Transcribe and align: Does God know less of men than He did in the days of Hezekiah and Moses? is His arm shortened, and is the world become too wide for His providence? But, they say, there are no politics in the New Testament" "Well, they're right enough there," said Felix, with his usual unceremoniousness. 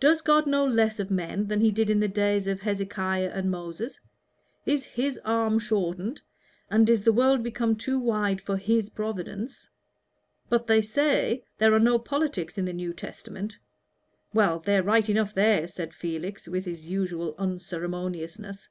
Does 0.00 0.20
God 0.20 0.46
know 0.46 0.66
less 0.66 1.00
of 1.00 1.10
men 1.10 1.46
than 1.46 1.62
He 1.62 1.70
did 1.70 1.88
in 1.88 1.98
the 1.98 2.08
days 2.08 2.46
of 2.46 2.60
Hezekiah 2.60 3.30
and 3.30 3.50
Moses? 3.50 3.98
is 4.66 4.84
His 4.84 5.18
arm 5.24 5.58
shortened, 5.58 6.20
and 6.70 6.90
is 6.90 7.04
the 7.04 7.12
world 7.14 7.42
become 7.42 7.74
too 7.74 7.98
wide 7.98 8.38
for 8.42 8.58
His 8.58 8.90
providence? 8.90 9.70
But, 10.50 10.66
they 10.66 10.82
say, 10.82 11.42
there 11.56 11.72
are 11.72 11.80
no 11.80 11.98
politics 11.98 12.58
in 12.58 12.66
the 12.66 12.74
New 12.74 12.92
Testament" 12.92 13.56
"Well, 14.34 14.58
they're 14.58 14.82
right 14.82 15.08
enough 15.08 15.32
there," 15.32 15.66
said 15.68 15.94
Felix, 15.94 16.46
with 16.46 16.66
his 16.66 16.84
usual 16.84 17.34
unceremoniousness. 17.38 18.68